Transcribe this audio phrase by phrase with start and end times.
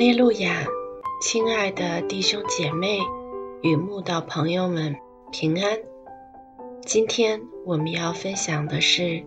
[0.00, 0.64] 利路亚，
[1.20, 3.00] 亲爱的弟兄姐妹
[3.60, 4.96] 与慕道朋友们
[5.30, 5.78] 平安。
[6.80, 9.02] 今天我们要分享的是《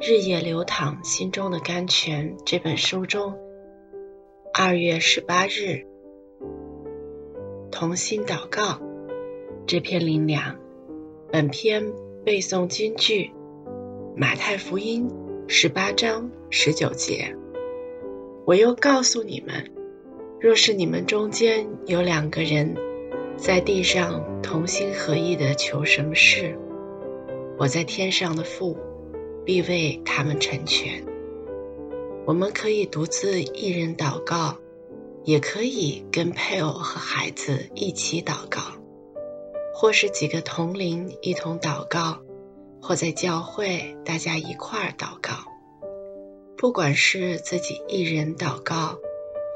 [0.00, 3.38] 日夜流淌心中的甘泉》这本书中
[4.54, 5.86] 二月十八日
[7.70, 8.80] 同心祷告
[9.66, 10.56] 这篇灵粮。
[11.30, 11.92] 本篇
[12.24, 13.30] 背诵金句
[14.16, 15.10] 马太福音
[15.46, 17.36] 十八章十九节。
[18.46, 19.75] 我又告诉你们。
[20.38, 22.76] 若是你们中间有两个人
[23.38, 26.58] 在地上同心合意的求什么事，
[27.58, 28.76] 我在天上的父
[29.46, 31.02] 必为他们成全。
[32.26, 34.56] 我们可以独自一人祷告，
[35.24, 38.60] 也可以跟配偶和孩子一起祷告，
[39.74, 42.18] 或是几个同龄一同祷告，
[42.82, 45.32] 或在教会大家一块儿祷告。
[46.58, 48.98] 不管是自己一人祷告。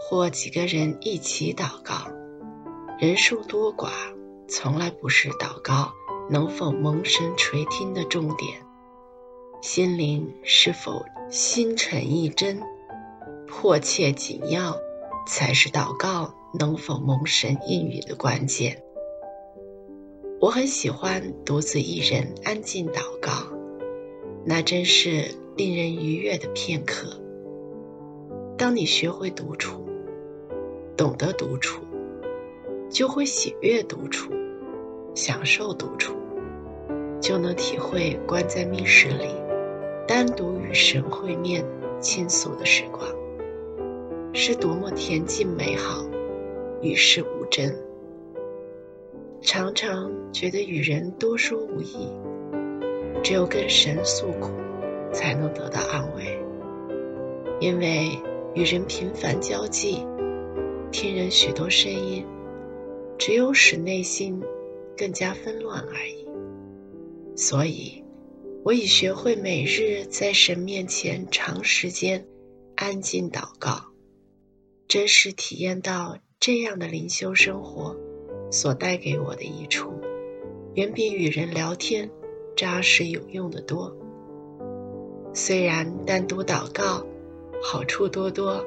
[0.02, 2.10] 或几个人一起祷告，
[2.98, 3.90] 人数多寡
[4.48, 5.92] 从来不是祷告
[6.28, 8.60] 能否蒙神垂听的重点。
[9.60, 12.60] 心灵是否心诚意真、
[13.46, 14.74] 迫切紧要，
[15.28, 18.82] 才是祷告能否蒙神应允的关键。
[20.40, 23.30] 我很喜欢独自一人安静祷告，
[24.46, 27.20] 那真是令人愉悦的片刻。
[28.56, 29.89] 当你学会独处。
[31.00, 31.80] 懂得独处，
[32.90, 34.30] 就会喜悦独处，
[35.14, 36.14] 享受独处，
[37.22, 39.28] 就能体会关在密室里，
[40.06, 41.64] 单独与神会面
[42.00, 43.02] 倾诉的时光，
[44.34, 46.04] 是多么恬静美好，
[46.82, 47.74] 与世无争。
[49.40, 52.12] 常常觉得与人多说无益，
[53.22, 54.50] 只有跟神诉苦，
[55.14, 56.38] 才能得到安慰，
[57.58, 58.10] 因为
[58.52, 60.06] 与人频繁交际。
[60.92, 62.26] 听人许多声音，
[63.16, 64.42] 只有使内心
[64.96, 66.26] 更加纷乱而已。
[67.36, 68.02] 所以，
[68.64, 72.26] 我已学会每日在神面前长时间
[72.74, 73.84] 安静祷告，
[74.88, 77.96] 真实体验到这样的灵修生活
[78.50, 79.92] 所带给我的益处，
[80.74, 82.10] 远比与人聊天
[82.56, 83.96] 扎实有用的多。
[85.32, 87.06] 虽然单独祷告
[87.62, 88.64] 好处多多。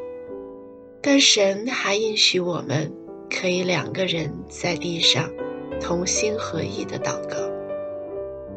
[1.06, 2.90] 但神还允许我们
[3.30, 5.30] 可以两个人在地上
[5.81, 7.36] 同心合意的祷告，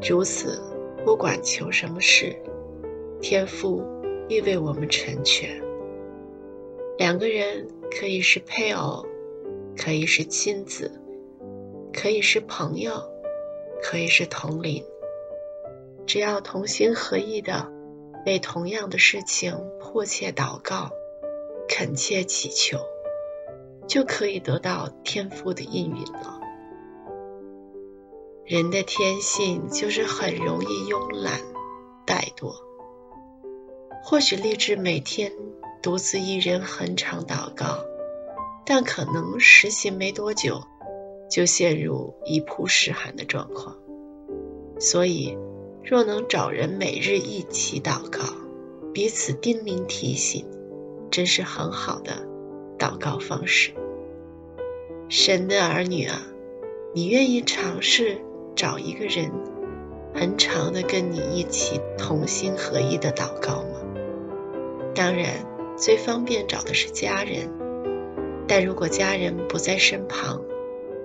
[0.00, 0.62] 如此
[1.04, 2.36] 不管求什么事，
[3.20, 3.82] 天父
[4.28, 5.60] 必为我们成全。
[6.98, 9.04] 两个人可以是配偶，
[9.76, 10.88] 可以是亲子，
[11.92, 12.92] 可以是朋友，
[13.82, 14.84] 可以是同龄，
[16.06, 17.72] 只要同心合意的
[18.24, 20.92] 为同样的事情迫切祷告。
[21.78, 22.78] 恳切祈求，
[23.86, 26.40] 就可以得到天父的应允了。
[28.46, 31.38] 人的天性就是很容易慵懒、
[32.06, 32.54] 怠惰。
[34.02, 35.30] 或许立志每天
[35.82, 37.84] 独自一人恒常祷告，
[38.64, 40.62] 但可能实行没多久，
[41.30, 43.76] 就陷入一曝十寒的状况。
[44.80, 45.36] 所以，
[45.84, 48.20] 若能找人每日一起祷告，
[48.94, 50.48] 彼此叮咛提醒。
[51.10, 52.26] 真是很好的
[52.78, 53.72] 祷告方式。
[55.08, 56.20] 神的儿女啊，
[56.94, 58.18] 你愿意尝试
[58.54, 59.30] 找一个人，
[60.14, 63.80] 很长的跟你一起同心合一的祷告吗？
[64.94, 65.46] 当然，
[65.76, 67.48] 最方便找的是家人。
[68.48, 70.40] 但如果家人不在身旁，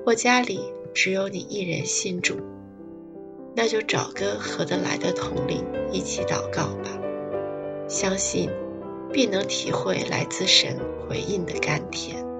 [0.05, 0.61] 或家里
[0.93, 2.37] 只有你一人信主，
[3.55, 6.97] 那就找个合得来的同龄一起祷告吧。
[7.87, 8.49] 相信。
[9.11, 10.77] 必能体会来自神
[11.07, 12.30] 回应的甘甜。